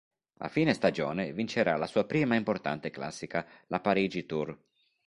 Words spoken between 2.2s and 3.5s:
importante classica,